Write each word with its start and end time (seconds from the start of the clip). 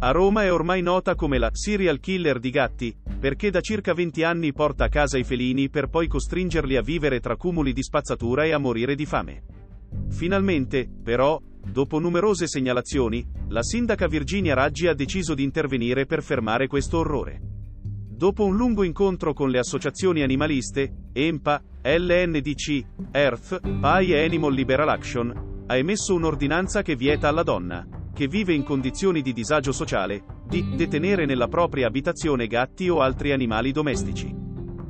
A 0.00 0.12
Roma 0.12 0.44
è 0.44 0.52
ormai 0.52 0.80
nota 0.80 1.16
come 1.16 1.38
la 1.38 1.50
serial 1.52 1.98
killer 1.98 2.38
di 2.38 2.50
gatti, 2.50 2.96
perché 3.18 3.50
da 3.50 3.60
circa 3.60 3.94
20 3.94 4.22
anni 4.22 4.52
porta 4.52 4.84
a 4.84 4.88
casa 4.88 5.18
i 5.18 5.24
felini 5.24 5.70
per 5.70 5.88
poi 5.88 6.06
costringerli 6.06 6.76
a 6.76 6.82
vivere 6.82 7.18
tra 7.18 7.34
cumuli 7.34 7.72
di 7.72 7.82
spazzatura 7.82 8.44
e 8.44 8.52
a 8.52 8.58
morire 8.58 8.94
di 8.94 9.04
fame. 9.04 9.42
Finalmente, 10.10 10.88
però, 11.02 11.42
dopo 11.68 11.98
numerose 11.98 12.46
segnalazioni, 12.46 13.26
la 13.48 13.64
sindaca 13.64 14.06
Virginia 14.06 14.54
Raggi 14.54 14.86
ha 14.86 14.94
deciso 14.94 15.34
di 15.34 15.42
intervenire 15.42 16.06
per 16.06 16.22
fermare 16.22 16.68
questo 16.68 16.98
orrore. 16.98 17.40
Dopo 18.08 18.44
un 18.44 18.56
lungo 18.56 18.84
incontro 18.84 19.32
con 19.32 19.50
le 19.50 19.58
associazioni 19.58 20.22
animaliste, 20.22 21.08
EMPA, 21.12 21.60
LNDC, 21.82 22.84
Earth, 23.10 23.60
PAI 23.80 24.12
e 24.12 24.24
Animal 24.24 24.54
Liberal 24.54 24.90
Action, 24.90 25.64
ha 25.66 25.76
emesso 25.76 26.14
un'ordinanza 26.14 26.82
che 26.82 26.94
vieta 26.94 27.26
alla 27.26 27.42
donna, 27.42 27.97
che 28.18 28.26
vive 28.26 28.52
in 28.52 28.64
condizioni 28.64 29.22
di 29.22 29.32
disagio 29.32 29.70
sociale, 29.70 30.24
di 30.44 30.74
detenere 30.74 31.24
nella 31.24 31.46
propria 31.46 31.86
abitazione 31.86 32.48
gatti 32.48 32.88
o 32.88 33.00
altri 33.00 33.30
animali 33.30 33.70
domestici. 33.70 34.34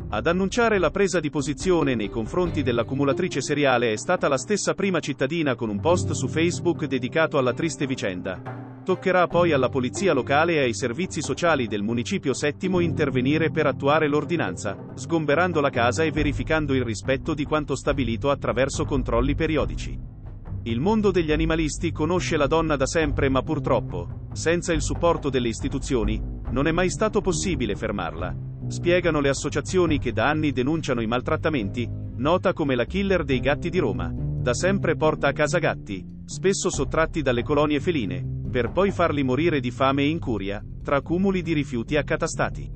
Ad 0.09 0.27
annunciare 0.27 0.79
la 0.79 0.89
presa 0.89 1.20
di 1.20 1.29
posizione 1.29 1.95
nei 1.95 2.09
confronti 2.09 2.62
dell'accumulatrice 2.62 3.43
seriale 3.43 3.93
è 3.93 3.97
stata 3.98 4.29
la 4.29 4.39
stessa 4.39 4.73
prima 4.73 5.01
cittadina 5.01 5.57
con 5.57 5.69
un 5.69 5.79
post 5.79 6.12
su 6.12 6.27
Facebook 6.27 6.87
dedicato 6.87 7.37
alla 7.37 7.53
triste 7.53 7.87
vicenda. 7.87 8.81
Toccherà 8.83 9.27
poi 9.27 9.53
alla 9.53 9.69
polizia 9.69 10.15
locale 10.15 10.55
e 10.55 10.61
ai 10.61 10.73
servizi 10.73 11.20
sociali 11.20 11.67
del 11.67 11.83
municipio 11.83 12.33
settimo 12.33 12.81
intervenire 12.81 13.51
per 13.51 13.67
attuare 13.67 14.09
l'ordinanza, 14.09 14.75
sgomberando 14.95 15.61
la 15.61 15.69
casa 15.69 16.03
e 16.03 16.11
verificando 16.11 16.73
il 16.73 16.83
rispetto 16.83 17.35
di 17.35 17.45
quanto 17.45 17.77
stabilito 17.77 18.31
attraverso 18.31 18.87
controlli 18.87 19.35
periodici. 19.35 20.17
Il 20.69 20.80
mondo 20.80 21.11
degli 21.11 21.33
animalisti 21.33 21.92
conosce 21.92 22.36
la 22.36 22.47
donna 22.47 22.77
da 22.77 22.84
sempre 22.84 23.30
ma 23.30 23.41
purtroppo, 23.41 24.27
senza 24.33 24.74
il 24.74 24.83
supporto 24.83 25.30
delle 25.30 25.48
istituzioni, 25.48 26.22
non 26.50 26.66
è 26.66 26.72
mai 26.72 26.91
stato 26.91 27.22
possibile 27.22 27.74
fermarla. 27.74 28.36
Spiegano 28.66 29.20
le 29.20 29.30
associazioni 29.30 29.98
che 29.98 30.12
da 30.12 30.28
anni 30.28 30.52
denunciano 30.52 31.01
i 31.01 31.07
maltrattamenti, 31.07 31.89
nota 32.17 32.52
come 32.52 32.74
la 32.74 32.84
killer 32.84 33.24
dei 33.24 33.40
gatti 33.40 33.70
di 33.70 33.78
Roma. 33.78 34.12
Da 34.12 34.52
sempre 34.52 34.95
porta 34.95 35.28
a 35.28 35.33
casa 35.33 35.58
gatti, 35.58 36.05
spesso 36.27 36.68
sottratti 36.68 37.23
dalle 37.23 37.42
colonie 37.42 37.80
feline, 37.80 38.23
per 38.51 38.70
poi 38.70 38.90
farli 38.90 39.23
morire 39.23 39.61
di 39.61 39.70
fame 39.70 40.02
e 40.02 40.08
incuria, 40.08 40.62
tra 40.83 41.01
cumuli 41.01 41.40
di 41.40 41.55
rifiuti 41.55 41.96
accatastati. 41.96 42.70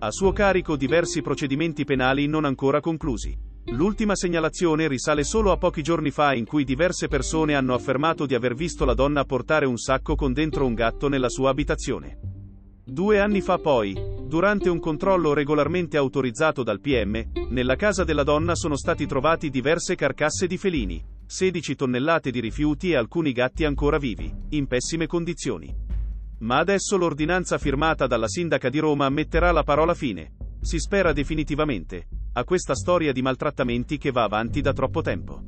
A 0.00 0.10
suo 0.10 0.32
carico 0.32 0.76
diversi 0.76 1.22
procedimenti 1.22 1.84
penali 1.84 2.26
non 2.26 2.44
ancora 2.44 2.80
conclusi. 2.80 3.34
L'ultima 3.66 4.16
segnalazione 4.16 4.88
risale 4.88 5.22
solo 5.22 5.52
a 5.52 5.56
pochi 5.56 5.82
giorni 5.82 6.10
fa 6.10 6.34
in 6.34 6.44
cui 6.44 6.64
diverse 6.64 7.06
persone 7.06 7.54
hanno 7.54 7.74
affermato 7.74 8.26
di 8.26 8.34
aver 8.34 8.54
visto 8.54 8.84
la 8.84 8.92
donna 8.92 9.24
portare 9.24 9.66
un 9.66 9.78
sacco 9.78 10.16
con 10.16 10.32
dentro 10.32 10.66
un 10.66 10.74
gatto 10.74 11.08
nella 11.08 11.28
sua 11.28 11.50
abitazione. 11.50 12.18
Due 12.84 13.20
anni 13.20 13.40
fa 13.40 13.58
poi, 13.58 13.94
durante 14.24 14.68
un 14.68 14.80
controllo 14.80 15.32
regolarmente 15.32 15.96
autorizzato 15.96 16.64
dal 16.64 16.80
PM, 16.80 17.30
nella 17.50 17.76
casa 17.76 18.02
della 18.02 18.24
donna 18.24 18.56
sono 18.56 18.76
stati 18.76 19.06
trovati 19.06 19.48
diverse 19.48 19.94
carcasse 19.94 20.48
di 20.48 20.56
felini, 20.56 21.02
16 21.24 21.76
tonnellate 21.76 22.32
di 22.32 22.40
rifiuti 22.40 22.90
e 22.90 22.96
alcuni 22.96 23.30
gatti 23.30 23.64
ancora 23.64 23.98
vivi, 23.98 24.30
in 24.50 24.66
pessime 24.66 25.06
condizioni. 25.06 25.72
Ma 26.40 26.58
adesso 26.58 26.96
l'ordinanza 26.96 27.56
firmata 27.58 28.08
dalla 28.08 28.28
sindaca 28.28 28.68
di 28.68 28.80
Roma 28.80 29.08
metterà 29.08 29.52
la 29.52 29.62
parola 29.62 29.94
fine, 29.94 30.32
si 30.60 30.80
spera 30.80 31.12
definitivamente, 31.12 32.08
a 32.34 32.44
questa 32.44 32.74
storia 32.74 33.12
di 33.12 33.20
maltrattamenti 33.20 33.98
che 33.98 34.10
va 34.10 34.22
avanti 34.22 34.62
da 34.62 34.72
troppo 34.72 35.02
tempo. 35.02 35.42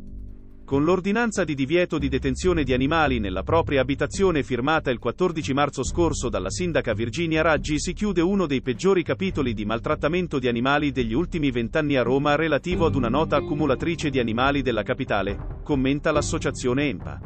Con 0.66 0.84
l'ordinanza 0.84 1.42
di 1.42 1.54
divieto 1.54 1.96
di 1.96 2.08
detenzione 2.08 2.62
di 2.62 2.74
animali 2.74 3.18
nella 3.18 3.42
propria 3.42 3.80
abitazione 3.80 4.42
firmata 4.42 4.90
il 4.90 4.98
14 4.98 5.52
marzo 5.54 5.82
scorso 5.82 6.28
dalla 6.28 6.50
sindaca 6.50 6.92
Virginia 6.92 7.40
Raggi 7.40 7.78
si 7.78 7.94
chiude 7.94 8.20
uno 8.20 8.46
dei 8.46 8.60
peggiori 8.60 9.02
capitoli 9.02 9.54
di 9.54 9.64
maltrattamento 9.64 10.38
di 10.38 10.48
animali 10.48 10.90
degli 10.90 11.14
ultimi 11.14 11.50
vent'anni 11.50 11.96
a 11.96 12.02
Roma 12.02 12.34
relativo 12.34 12.84
ad 12.84 12.94
una 12.94 13.08
nota 13.08 13.36
accumulatrice 13.36 14.10
di 14.10 14.18
animali 14.18 14.60
della 14.60 14.82
capitale, 14.82 15.60
commenta 15.62 16.12
l'associazione 16.12 16.88
EMPA. 16.88 17.20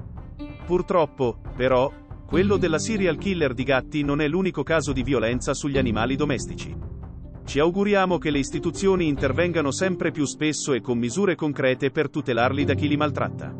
Purtroppo, 0.67 1.41
però, 1.57 1.93
quello 2.27 2.59
della 2.59 2.79
serial 2.79 3.19
killer 3.19 3.55
di 3.55 3.65
gatti 3.65 4.05
non 4.05 4.21
è 4.21 4.29
l'unico 4.29 4.63
caso 4.63 4.93
di 4.93 5.03
violenza 5.03 5.53
sugli 5.55 5.79
animali 5.79 6.15
domestici. 6.15 6.88
Ci 7.49 7.61
auguriamo 7.61 8.19
che 8.19 8.31
le 8.31 8.41
istituzioni 8.41 9.09
intervengano 9.09 9.73
sempre 9.73 10.11
più 10.11 10.27
spesso 10.27 10.75
e 10.75 10.83
con 10.83 10.99
misure 10.99 11.35
concrete 11.35 11.91
per 11.91 12.11
tutelarli 12.11 12.63
da 12.63 12.75
chi 12.75 12.87
li 12.87 12.97
maltratta. 12.99 13.57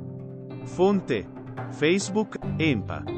Fonte 0.65 1.27
Facebook 1.71 2.37
EMPA 2.59 3.18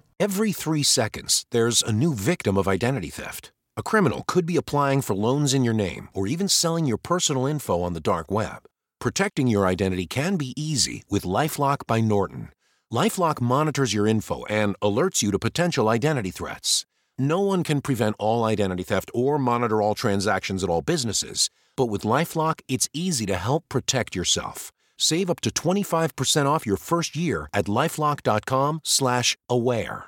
Every 0.21 0.51
three 0.51 0.83
seconds, 0.83 1.47
there's 1.49 1.81
a 1.81 1.91
new 1.91 2.13
victim 2.13 2.55
of 2.55 2.67
identity 2.67 3.09
theft. 3.09 3.51
A 3.75 3.81
criminal 3.81 4.23
could 4.27 4.45
be 4.45 4.55
applying 4.55 5.01
for 5.01 5.15
loans 5.15 5.51
in 5.51 5.63
your 5.63 5.73
name 5.73 6.09
or 6.13 6.27
even 6.27 6.47
selling 6.47 6.85
your 6.85 6.99
personal 6.99 7.47
info 7.47 7.81
on 7.81 7.93
the 7.93 7.99
dark 7.99 8.29
web. 8.29 8.67
Protecting 8.99 9.47
your 9.47 9.65
identity 9.65 10.05
can 10.05 10.37
be 10.37 10.53
easy 10.55 11.01
with 11.09 11.23
Lifelock 11.23 11.87
by 11.87 12.01
Norton. 12.01 12.49
Lifelock 12.93 13.41
monitors 13.41 13.95
your 13.95 14.05
info 14.05 14.45
and 14.45 14.79
alerts 14.79 15.23
you 15.23 15.31
to 15.31 15.39
potential 15.39 15.89
identity 15.89 16.29
threats. 16.29 16.85
No 17.17 17.39
one 17.39 17.63
can 17.63 17.81
prevent 17.81 18.15
all 18.19 18.43
identity 18.43 18.83
theft 18.83 19.09
or 19.15 19.39
monitor 19.39 19.81
all 19.81 19.95
transactions 19.95 20.63
at 20.63 20.69
all 20.69 20.83
businesses, 20.83 21.49
but 21.75 21.87
with 21.87 22.03
Lifelock, 22.03 22.59
it's 22.67 22.87
easy 22.93 23.25
to 23.25 23.37
help 23.37 23.67
protect 23.69 24.15
yourself. 24.15 24.71
Save 24.97 25.31
up 25.31 25.41
to 25.41 25.49
25% 25.49 26.45
off 26.45 26.67
your 26.67 26.77
first 26.77 27.15
year 27.15 27.49
at 27.55 27.65
lifelock.com/aware. 27.65 30.03